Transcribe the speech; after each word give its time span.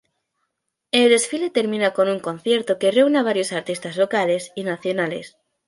El 0.89 1.09
desfile 1.11 1.51
termina 1.51 1.93
con 1.93 2.09
un 2.09 2.19
concierto 2.19 2.79
que 2.79 2.89
reúne 2.89 3.19
a 3.19 3.21
varios 3.21 3.51
artistas 3.53 3.97
locales 3.97 4.51
y 4.55 4.63
nacionales. 4.63 5.37